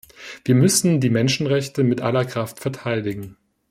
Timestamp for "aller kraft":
2.01-2.59